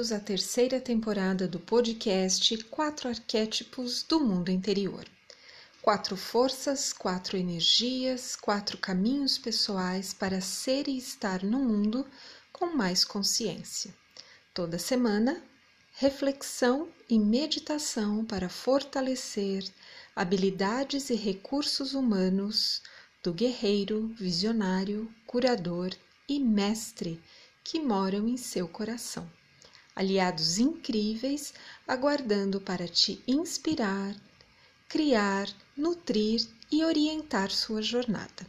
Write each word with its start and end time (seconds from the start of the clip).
Bem-vindos 0.00 0.18
à 0.18 0.24
terceira 0.24 0.80
temporada 0.80 1.46
do 1.46 1.60
podcast 1.60 2.56
Quatro 2.70 3.10
Arquétipos 3.10 4.02
do 4.02 4.18
Mundo 4.18 4.50
Interior. 4.50 5.04
Quatro 5.82 6.16
forças, 6.16 6.90
quatro 6.90 7.36
energias, 7.36 8.34
quatro 8.34 8.78
caminhos 8.78 9.36
pessoais 9.36 10.14
para 10.14 10.40
ser 10.40 10.88
e 10.88 10.96
estar 10.96 11.42
no 11.42 11.58
mundo 11.58 12.06
com 12.50 12.74
mais 12.74 13.04
consciência. 13.04 13.94
Toda 14.54 14.78
semana, 14.78 15.44
reflexão 15.92 16.88
e 17.06 17.18
meditação 17.18 18.24
para 18.24 18.48
fortalecer 18.48 19.70
habilidades 20.16 21.10
e 21.10 21.14
recursos 21.14 21.92
humanos 21.92 22.80
do 23.22 23.34
guerreiro, 23.34 24.08
visionário, 24.16 25.14
curador 25.26 25.90
e 26.26 26.40
mestre 26.40 27.22
que 27.62 27.78
moram 27.78 28.26
em 28.26 28.38
seu 28.38 28.66
coração. 28.66 29.30
Aliados 30.00 30.56
incríveis 30.56 31.52
aguardando 31.86 32.58
para 32.58 32.88
te 32.88 33.22
inspirar, 33.26 34.16
criar, 34.88 35.46
nutrir 35.76 36.48
e 36.72 36.82
orientar 36.82 37.50
sua 37.50 37.82
jornada. 37.82 38.46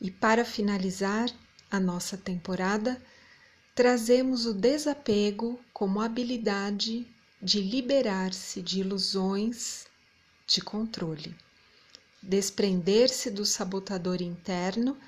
E 0.00 0.10
para 0.10 0.44
finalizar 0.44 1.30
a 1.70 1.78
nossa 1.78 2.16
temporada, 2.16 3.00
trazemos 3.72 4.46
o 4.46 4.52
desapego 4.52 5.60
como 5.72 6.00
habilidade 6.00 7.06
de 7.40 7.60
liberar-se 7.60 8.60
de 8.60 8.80
ilusões 8.80 9.86
de 10.44 10.60
controle, 10.60 11.36
desprender-se 12.20 13.30
do 13.30 13.46
sabotador 13.46 14.20
interno, 14.20 14.98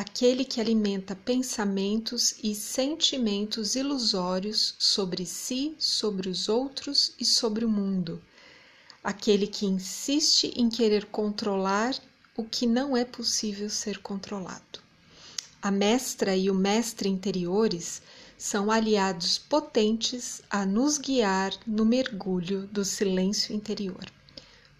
aquele 0.00 0.46
que 0.46 0.62
alimenta 0.62 1.14
pensamentos 1.14 2.36
e 2.42 2.54
sentimentos 2.54 3.74
ilusórios 3.74 4.74
sobre 4.78 5.26
si, 5.26 5.76
sobre 5.78 6.30
os 6.30 6.48
outros 6.48 7.12
e 7.20 7.24
sobre 7.26 7.66
o 7.66 7.68
mundo, 7.68 8.18
aquele 9.04 9.46
que 9.46 9.66
insiste 9.66 10.54
em 10.56 10.70
querer 10.70 11.04
controlar 11.04 11.94
o 12.34 12.42
que 12.42 12.66
não 12.66 12.96
é 12.96 13.04
possível 13.04 13.68
ser 13.68 13.98
controlado. 13.98 14.80
A 15.60 15.70
mestra 15.70 16.34
e 16.34 16.50
o 16.50 16.54
mestre 16.54 17.06
interiores 17.06 18.00
são 18.38 18.70
aliados 18.70 19.36
potentes 19.36 20.40
a 20.48 20.64
nos 20.64 20.96
guiar 20.96 21.52
no 21.66 21.84
mergulho 21.84 22.66
do 22.68 22.86
silêncio 22.86 23.54
interior. 23.54 24.10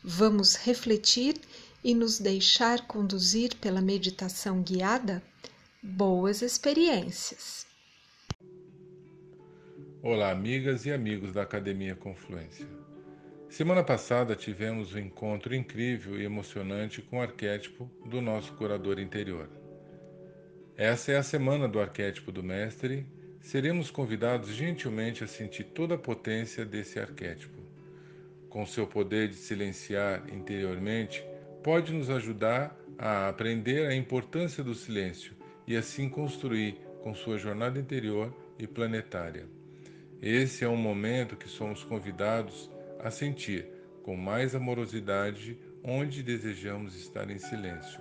Vamos 0.03 0.55
refletir 0.55 1.39
e 1.83 1.95
nos 1.95 2.19
deixar 2.19 2.87
conduzir 2.87 3.57
pela 3.57 3.81
meditação 3.81 4.63
guiada? 4.63 5.23
Boas 5.83 6.43
experiências! 6.43 7.67
Olá, 10.03 10.31
amigas 10.31 10.87
e 10.87 10.93
amigos 10.93 11.33
da 11.33 11.43
Academia 11.43 11.95
Confluência. 11.95 12.67
Semana 13.49 13.83
passada 13.83 14.37
tivemos 14.37 14.95
um 14.95 14.99
encontro 14.99 15.55
incrível 15.55 16.21
e 16.21 16.25
emocionante 16.25 17.03
com 17.03 17.19
o 17.19 17.23
arquétipo 17.23 17.91
do 18.07 18.21
nosso 18.21 18.53
curador 18.55 18.99
interior. 18.99 19.49
Essa 20.77 21.13
é 21.13 21.17
a 21.17 21.23
semana 21.23 21.69
do 21.69 21.81
arquétipo 21.81 22.31
do 22.31 22.43
Mestre. 22.43 23.07
Seremos 23.41 23.91
convidados 23.91 24.51
gentilmente 24.51 25.25
a 25.25 25.27
sentir 25.27 25.65
toda 25.65 25.97
a 25.97 25.99
potência 25.99 26.65
desse 26.65 26.99
arquétipo. 26.99 27.59
Com 28.49 28.65
seu 28.65 28.87
poder 28.87 29.29
de 29.29 29.37
silenciar 29.37 30.23
interiormente, 30.33 31.23
pode 31.63 31.93
nos 31.93 32.11
ajudar 32.11 32.77
a 32.99 33.29
aprender 33.29 33.87
a 33.87 33.95
importância 33.95 34.63
do 34.63 34.75
silêncio 34.75 35.35
e 35.67 35.77
assim 35.77 36.09
construir 36.09 36.79
com 37.03 37.15
sua 37.15 37.39
jornada 37.39 37.79
interior 37.79 38.35
e 38.59 38.67
planetária. 38.67 39.47
Esse 40.21 40.65
é 40.65 40.69
um 40.69 40.77
momento 40.77 41.37
que 41.37 41.49
somos 41.49 41.83
convidados 41.83 42.71
a 42.99 43.11
sentir 43.11 43.67
com 44.03 44.17
mais 44.17 44.55
amorosidade 44.55 45.59
onde 45.83 46.23
desejamos 46.23 46.95
estar 46.95 47.31
em 47.31 47.39
silêncio. 47.39 48.01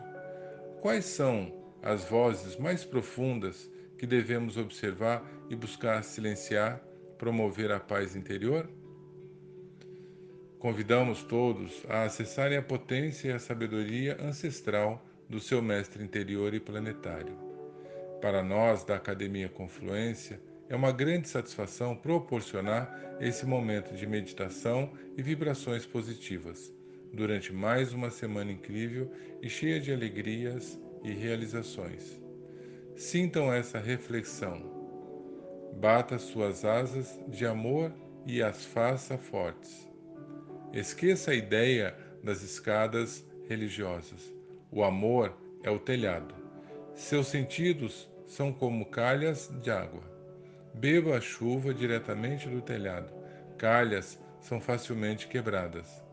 Quais 0.82 1.06
são 1.06 1.54
as 1.82 2.04
vozes 2.06 2.58
mais 2.58 2.84
profundas 2.84 3.70
que 3.98 4.06
devemos 4.06 4.58
observar 4.58 5.24
e 5.50 5.56
buscar 5.56 6.04
silenciar, 6.04 6.82
promover 7.18 7.72
a 7.72 7.80
paz 7.80 8.16
interior? 8.16 8.70
Convidamos 10.60 11.24
todos 11.24 11.86
a 11.88 12.04
acessarem 12.04 12.58
a 12.58 12.62
potência 12.62 13.30
e 13.30 13.32
a 13.32 13.40
sabedoria 13.40 14.18
ancestral 14.22 15.02
do 15.30 15.40
seu 15.40 15.62
mestre 15.62 16.04
interior 16.04 16.54
e 16.54 16.60
planetário. 16.60 17.34
Para 18.22 18.44
nós 18.44 18.84
da 18.84 18.98
Academia 18.98 19.48
Confluência, 19.48 20.42
é 20.68 20.76
uma 20.76 20.92
grande 20.92 21.30
satisfação 21.30 21.96
proporcionar 21.96 23.18
esse 23.22 23.46
momento 23.46 23.96
de 23.96 24.06
meditação 24.06 24.92
e 25.18 25.22
vibrações 25.22 25.86
positivas 25.86 26.74
durante 27.14 27.54
mais 27.54 27.94
uma 27.94 28.10
semana 28.10 28.52
incrível 28.52 29.10
e 29.42 29.50
cheia 29.50 29.80
de 29.80 29.94
alegrias 29.94 30.78
e 31.04 31.12
realizações. 31.12 32.22
Sintam 32.98 33.52
essa 33.52 33.80
reflexão. 33.80 34.62
Bata 35.80 36.20
suas 36.20 36.66
asas 36.66 37.18
de 37.30 37.46
amor 37.46 37.94
e 38.26 38.44
as 38.44 38.66
faça 38.66 39.18
fortes. 39.18 39.89
Esqueça 40.74 41.32
a 41.32 41.34
ideia 41.34 41.96
das 42.24 42.44
escadas 42.44 43.26
religiosas. 43.48 44.32
O 44.72 44.84
amor 44.84 45.36
é 45.64 45.72
o 45.72 45.80
telhado. 45.80 46.36
Seus 46.94 47.28
sentidos 47.28 48.08
são 48.28 48.54
como 48.54 48.86
calhas 48.86 49.50
de 49.64 49.72
água. 49.72 50.04
Beba 50.76 51.18
a 51.18 51.22
chuva 51.22 51.74
diretamente 51.74 52.48
do 52.48 52.62
telhado. 52.62 53.12
Calhas 53.58 54.20
são 54.40 54.62
facilmente 54.62 55.28
quebradas 55.28 56.04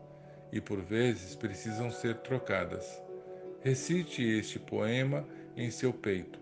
e 0.51 0.59
por 0.59 0.81
vezes 0.81 1.35
precisam 1.35 1.91
ser 1.91 2.15
trocadas. 2.17 2.99
Recite 3.61 4.23
este 4.23 4.57
poema 4.57 5.23
em 5.55 5.69
seu 5.69 5.93
peito. 5.93 6.39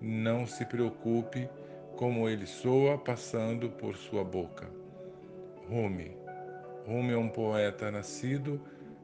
Não 0.00 0.46
se 0.46 0.64
preocupe 0.64 1.48
como 1.96 2.28
ele 2.28 2.46
soa 2.46 2.96
passando 2.96 3.70
por 3.70 3.96
sua 3.96 4.22
boca. 4.22 4.68
Rumi. 5.68 6.25
Rumi 6.86 7.14
é 7.14 7.18
um 7.18 7.28
poeta 7.28 7.90
nascido 7.90 8.60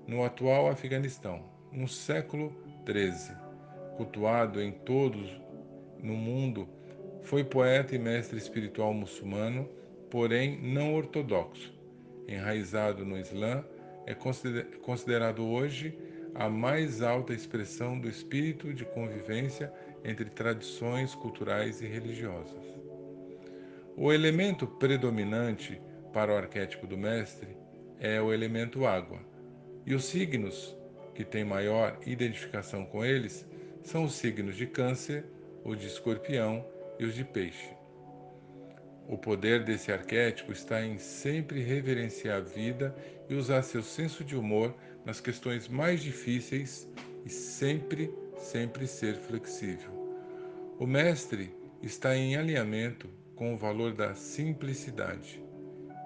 no 0.07 0.23
atual 0.23 0.69
Afeganistão, 0.69 1.43
no 1.73 1.89
século 1.89 2.57
XIII. 2.87 3.37
Cultuado 3.97 4.63
em 4.63 4.71
todos 4.71 5.29
no 6.01 6.15
mundo, 6.15 6.69
foi 7.23 7.43
poeta 7.43 7.97
e 7.97 7.99
mestre 7.99 8.39
espiritual 8.39 8.95
muçulmano, 8.95 9.69
porém 10.09 10.63
não 10.63 10.95
ortodoxo. 10.95 11.75
Enraizado 12.29 13.05
no 13.05 13.19
Islã, 13.19 13.65
é 14.07 14.15
considerado 14.15 15.45
hoje 15.45 15.99
a 16.37 16.49
mais 16.49 17.03
alta 17.03 17.35
expressão 17.35 17.99
do 17.99 18.09
espírito 18.09 18.73
de 18.73 18.85
convivência 18.85 19.73
entre 20.05 20.31
tradições 20.31 21.17
culturais 21.17 21.83
e 21.83 21.87
religiosas. 21.87 22.65
O 23.97 24.13
elemento 24.13 24.69
predominante 24.69 25.83
para 26.13 26.33
o 26.33 26.37
arquétipo 26.37 26.87
do 26.87 26.97
mestre 26.97 27.61
é 28.03 28.21
o 28.21 28.33
elemento 28.33 28.85
água, 28.85 29.21
e 29.87 29.95
os 29.95 30.07
signos 30.07 30.77
que 31.15 31.25
têm 31.25 31.45
maior 31.45 31.97
identificação 32.05 32.85
com 32.85 33.05
eles 33.05 33.47
são 33.81 34.03
os 34.03 34.15
signos 34.15 34.57
de 34.57 34.67
Câncer, 34.67 35.25
os 35.65 35.79
de 35.79 35.87
Escorpião 35.87 36.67
e 36.99 37.05
os 37.05 37.15
de 37.15 37.25
Peixe. 37.25 37.71
O 39.07 39.17
poder 39.17 39.65
desse 39.65 39.93
arquétipo 39.93 40.51
está 40.51 40.85
em 40.85 40.99
sempre 40.99 41.63
reverenciar 41.63 42.39
a 42.39 42.41
vida 42.41 42.93
e 43.31 43.35
usar 43.35 43.63
seu 43.63 43.85
senso 43.85 44.25
de 44.25 44.37
humor 44.37 44.75
nas 45.05 45.21
questões 45.21 45.69
mais 45.69 46.03
difíceis 46.03 46.89
e 47.25 47.31
sempre, 47.31 48.13
sempre 48.37 48.89
ser 48.89 49.15
flexível. 49.15 49.93
O 50.77 50.89
mestre 50.89 51.55
está 51.81 52.17
em 52.17 52.35
alinhamento 52.35 53.09
com 53.37 53.55
o 53.55 53.57
valor 53.57 53.93
da 53.93 54.13
simplicidade 54.13 55.41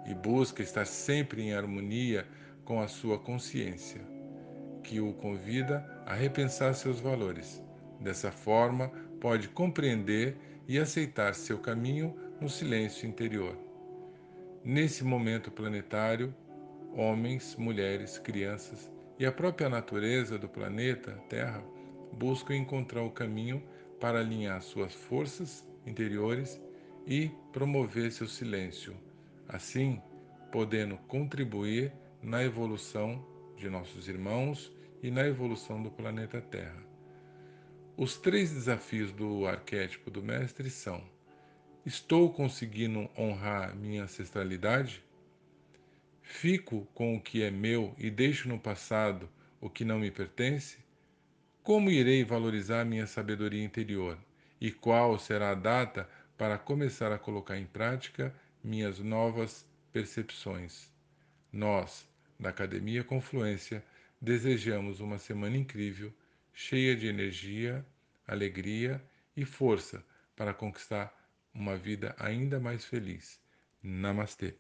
e 0.08 0.14
busca 0.14 0.62
estar 0.62 0.87
sempre 0.87 1.43
em 1.43 1.53
harmonia 1.53 2.26
com 2.64 2.81
a 2.81 2.88
sua 2.88 3.19
consciência, 3.19 4.00
que 4.82 5.00
o 5.00 5.12
convida 5.14 5.85
a 6.06 6.14
repensar 6.14 6.75
seus 6.75 7.00
valores. 7.00 7.62
Dessa 8.00 8.31
forma, 8.31 8.88
pode 9.20 9.49
compreender 9.49 10.37
e 10.69 10.79
aceitar 10.79 11.35
seu 11.35 11.58
caminho 11.58 12.14
no 12.41 12.49
silêncio 12.49 13.08
interior. 13.08 13.56
Nesse 14.64 15.05
momento 15.05 15.50
planetário, 15.50 16.35
homens, 16.93 17.56
mulheres, 17.56 18.19
crianças 18.19 18.91
e 19.19 19.25
a 19.25 19.32
própria 19.32 19.69
natureza 19.69 20.38
do 20.38 20.49
planeta 20.49 21.12
Terra 21.29 21.62
buscam 22.12 22.55
encontrar 22.55 23.02
o 23.02 23.11
caminho 23.11 23.62
para 24.00 24.20
alinhar 24.20 24.61
suas 24.61 24.93
forças 24.93 25.64
interiores 25.87 26.61
e 27.06 27.31
promover 27.52 28.11
seu 28.11 28.26
silêncio, 28.26 28.97
assim 29.48 30.00
podendo 30.50 30.96
contribuir 31.08 31.93
na 32.22 32.43
evolução 32.43 33.25
de 33.56 33.69
nossos 33.69 34.08
irmãos 34.08 34.72
e 35.02 35.10
na 35.10 35.26
evolução 35.26 35.82
do 35.82 35.90
planeta 35.90 36.40
Terra. 36.40 36.82
Os 37.96 38.16
três 38.16 38.52
desafios 38.52 39.12
do 39.12 39.46
arquétipo 39.46 40.10
do 40.10 40.22
Mestre 40.22 40.69
são 40.70 41.02
Estou 41.87 42.32
conseguindo 42.32 43.08
honrar 43.16 43.76
minha 43.76 44.02
ancestralidade? 44.02 45.04
Fico 46.20 46.84
com 46.92 47.14
o 47.14 47.20
que 47.20 47.44
é 47.44 47.50
meu 47.50 47.94
e 47.96 48.10
deixo 48.10 48.49
no 48.49 48.58
passado 48.58 49.28
o 49.60 49.70
que 49.70 49.84
não 49.84 50.00
me 50.00 50.10
pertence? 50.10 50.78
Como 51.62 51.88
irei 51.88 52.25
valorizar 52.25 52.84
minha 52.84 53.06
sabedoria 53.06 53.62
interior? 53.62 54.19
E 54.60 54.72
qual 54.72 55.16
será 55.16 55.50
a 55.50 55.54
data 55.54 56.08
para 56.37 56.58
começar 56.58 57.12
a 57.12 57.19
colocar 57.19 57.56
em 57.56 57.66
prática 57.66 58.34
minhas 58.66 58.98
novas 58.98 59.64
percepções? 59.92 60.92
Nós, 61.52 62.04
da 62.38 62.48
Academia 62.48 63.04
Confluência, 63.04 63.82
desejamos 64.20 64.98
uma 64.98 65.18
semana 65.18 65.56
incrível, 65.56 66.12
cheia 66.52 66.96
de 66.96 67.06
energia, 67.06 67.86
alegria 68.26 69.00
e 69.36 69.44
força 69.44 70.04
para 70.34 70.52
conquistar 70.52 71.14
uma 71.54 71.76
vida 71.76 72.16
ainda 72.18 72.58
mais 72.58 72.84
feliz. 72.84 73.40
Namastê! 73.80 74.56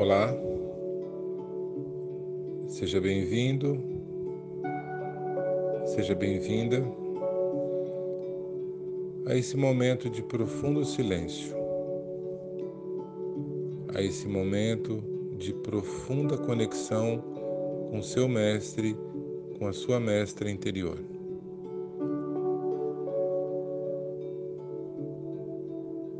Olá, 0.00 0.34
seja 2.66 2.98
bem-vindo, 3.02 3.78
seja 5.84 6.14
bem-vinda 6.14 6.82
a 9.26 9.36
esse 9.36 9.58
momento 9.58 10.08
de 10.08 10.22
profundo 10.22 10.86
silêncio, 10.86 11.54
a 13.94 14.00
esse 14.00 14.26
momento 14.26 15.04
de 15.36 15.52
profunda 15.52 16.38
conexão 16.38 17.22
com 17.90 18.02
seu 18.02 18.26
mestre, 18.26 18.96
com 19.58 19.66
a 19.66 19.72
sua 19.74 20.00
mestra 20.00 20.50
interior. 20.50 20.96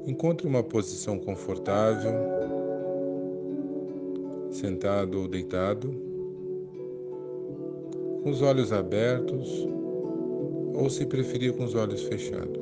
Encontre 0.06 0.46
uma 0.46 0.62
posição 0.62 1.18
confortável 1.18 2.29
sentado 4.60 5.22
ou 5.22 5.28
deitado, 5.28 5.88
com 8.22 8.30
os 8.30 8.42
olhos 8.42 8.72
abertos 8.72 9.66
ou, 10.74 10.90
se 10.90 11.06
preferir, 11.06 11.54
com 11.54 11.64
os 11.64 11.74
olhos 11.74 12.02
fechados. 12.02 12.60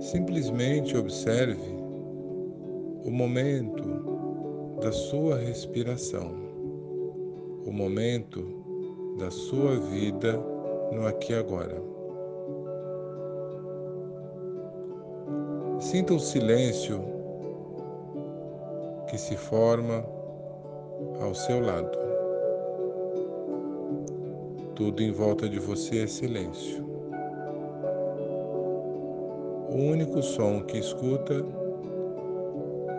Simplesmente 0.00 0.96
observe 0.96 1.74
o 3.04 3.10
momento 3.10 3.82
da 4.82 4.92
sua 4.92 5.36
respiração, 5.36 6.30
o 7.64 7.72
momento 7.72 8.44
da 9.18 9.30
sua 9.30 9.76
vida 9.78 10.38
no 10.92 11.06
aqui 11.06 11.32
e 11.32 11.36
agora. 11.36 11.82
Sinta 15.80 16.14
o 16.14 16.20
silêncio 16.20 17.15
que 19.06 19.16
se 19.16 19.36
forma 19.36 20.04
ao 21.20 21.34
seu 21.34 21.60
lado. 21.60 21.96
Tudo 24.74 25.02
em 25.02 25.10
volta 25.10 25.48
de 25.48 25.58
você 25.58 26.04
é 26.04 26.06
silêncio. 26.06 26.84
O 29.70 29.78
único 29.78 30.22
som 30.22 30.62
que 30.62 30.78
escuta 30.78 31.44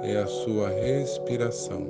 é 0.04 0.18
a 0.18 0.28
sua 0.28 0.70
respiração. 0.70 1.86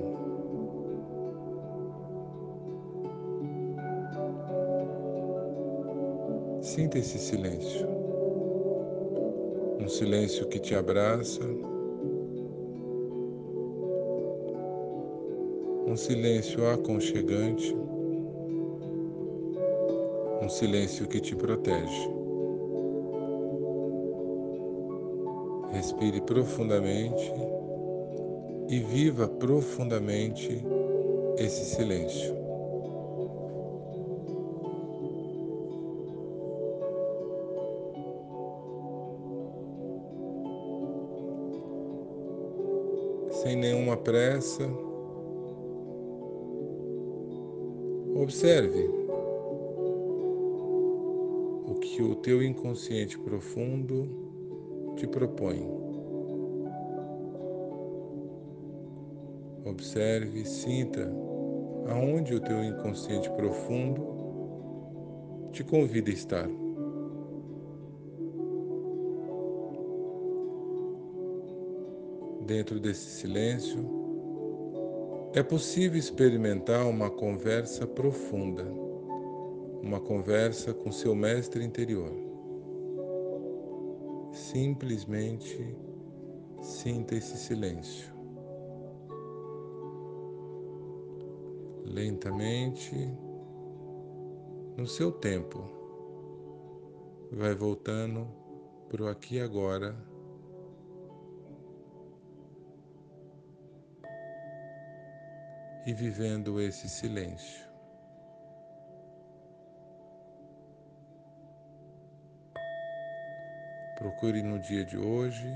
Sinta 6.61 6.99
esse 6.99 7.17
silêncio. 7.17 7.87
Um 9.79 9.87
silêncio 9.87 10.47
que 10.47 10.59
te 10.59 10.75
abraça 10.75 11.41
silêncio 15.97 16.69
aconchegante, 16.69 17.75
um 20.41 20.47
silêncio 20.47 21.07
que 21.07 21.19
te 21.19 21.35
protege. 21.35 22.09
Respire 25.71 26.21
profundamente 26.21 27.33
e 28.69 28.79
viva 28.79 29.27
profundamente 29.27 30.63
esse 31.37 31.65
silêncio. 31.65 32.35
Sem 43.31 43.55
nenhuma 43.55 43.97
pressa, 43.97 44.67
Observe 48.19 48.89
o 51.67 51.75
que 51.79 52.01
o 52.01 52.15
teu 52.15 52.41
inconsciente 52.41 53.15
profundo 53.19 54.09
te 54.95 55.05
propõe. 55.05 55.63
Observe, 59.63 60.43
sinta 60.45 61.13
aonde 61.87 62.33
o 62.33 62.39
teu 62.39 62.63
inconsciente 62.63 63.29
profundo 63.33 64.01
te 65.51 65.63
convida 65.63 66.09
a 66.09 66.13
estar. 66.13 66.49
Dentro 72.47 72.79
desse 72.79 73.19
silêncio, 73.19 73.96
é 75.37 75.43
possível 75.43 75.99
experimentar 75.99 76.87
uma 76.87 77.11
conversa 77.11 77.85
profunda, 77.85 78.63
uma 79.83 79.99
conversa 79.99 80.73
com 80.73 80.91
seu 80.91 81.13
mestre 81.13 81.63
interior. 81.63 82.11
Simplesmente 84.31 85.77
sinta 86.59 87.13
esse 87.13 87.37
silêncio. 87.37 88.11
Lentamente, 91.85 92.95
no 94.75 94.87
seu 94.87 95.11
tempo, 95.11 95.69
vai 97.31 97.53
voltando 97.53 98.27
para 98.89 99.03
o 99.03 99.07
aqui 99.07 99.35
e 99.35 99.41
agora 99.41 99.95
e 105.87 105.93
vivendo 105.93 106.59
esse 106.59 106.89
silêncio. 106.89 107.65
Procure 113.95 114.43
no 114.43 114.59
dia 114.59 114.83
de 114.83 114.97
hoje 114.97 115.49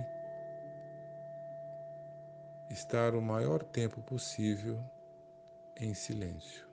estar 2.70 3.14
o 3.14 3.22
maior 3.22 3.62
tempo 3.62 4.02
possível 4.04 4.82
em 5.76 5.94
silêncio. 5.94 6.66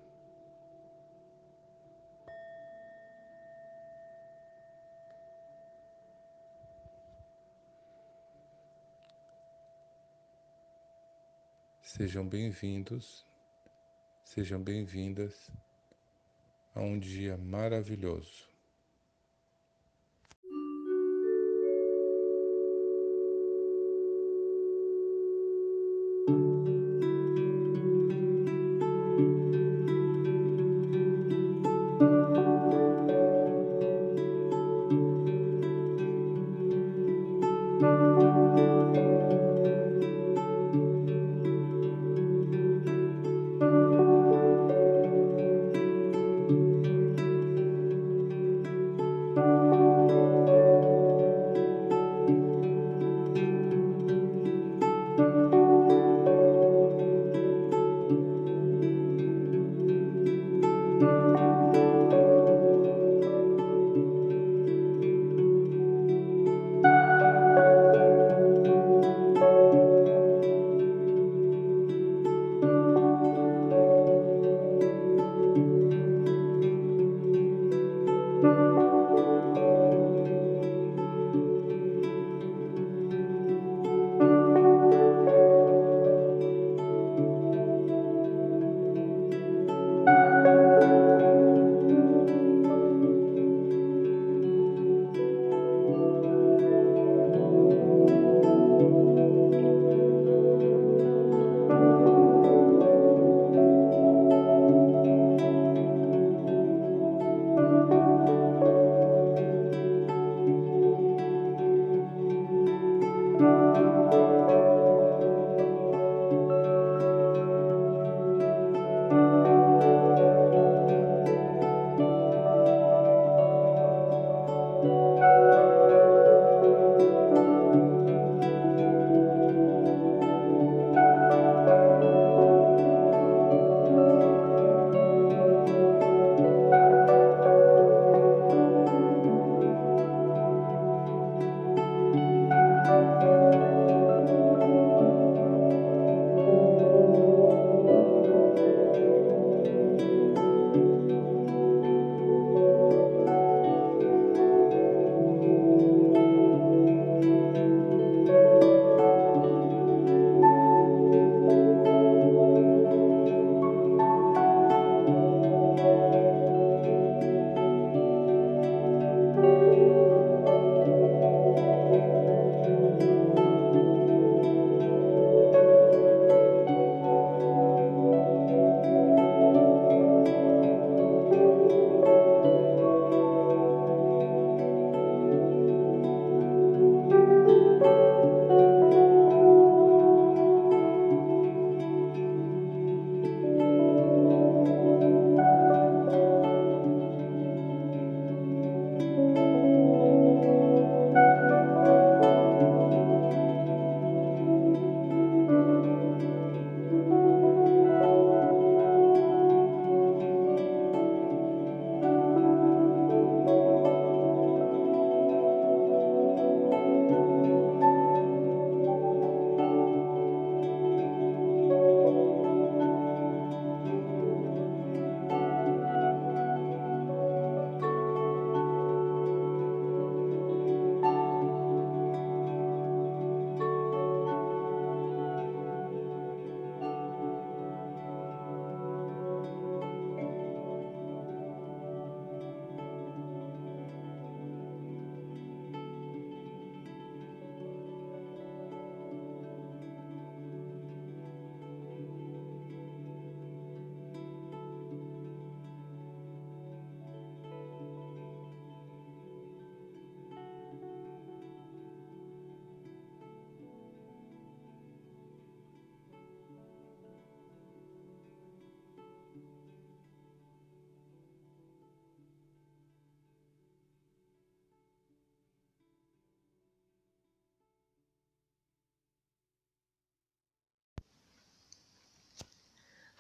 Sejam 11.83 12.25
bem-vindos 12.25 13.28
Sejam 14.29 14.63
bem-vindas 14.63 15.51
a 16.75 16.83
um 16.83 16.99
dia 16.99 17.39
maravilhoso. 17.39 18.47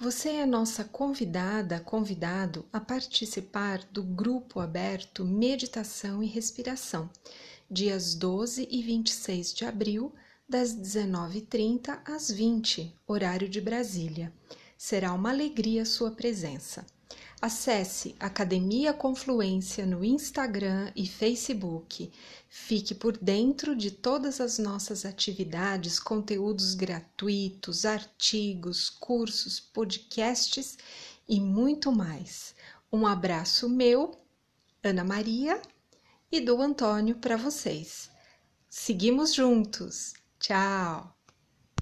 Você 0.00 0.28
é 0.28 0.47
nossa 0.47 0.85
convidada, 0.85 1.81
convidado 1.81 2.64
a 2.73 2.78
participar 2.78 3.83
do 3.90 4.00
grupo 4.00 4.61
aberto 4.61 5.25
Meditação 5.25 6.23
e 6.23 6.26
Respiração, 6.26 7.11
dias 7.69 8.14
12 8.14 8.69
e 8.71 8.81
26 8.81 9.52
de 9.52 9.64
abril, 9.64 10.14
das 10.49 10.73
19h30 10.73 11.99
às 12.05 12.31
20, 12.31 12.95
horário 13.09 13.49
de 13.49 13.61
Brasília. 13.61 14.33
Será 14.76 15.12
uma 15.12 15.31
alegria 15.31 15.85
sua 15.85 16.12
presença. 16.12 16.87
Acesse 17.41 18.17
Academia 18.19 18.93
Confluência 18.93 19.87
no 19.87 20.05
Instagram 20.05 20.91
e 20.97 21.07
Facebook. 21.07 22.11
Fique 22.49 22.95
por 22.95 23.17
dentro 23.17 23.77
de 23.77 23.91
todas 23.91 24.41
as 24.41 24.59
nossas 24.59 25.05
atividades, 25.05 26.00
conteúdos 26.00 26.75
gratuitos, 26.75 27.85
artigos, 27.85 28.91
cursos, 28.91 29.61
podcasts 29.61 30.77
e 31.29 31.41
muito 31.41 31.93
mais. 31.93 32.55
Um 32.93 33.07
abraço 33.07 33.69
meu, 33.69 34.19
Ana 34.83 35.05
Maria, 35.05 35.62
e 36.33 36.41
do 36.41 36.61
Antônio 36.61 37.17
para 37.17 37.37
vocês. 37.37 38.11
Seguimos 38.69 39.33
juntos. 39.33 40.15
Tchau! 40.38 41.18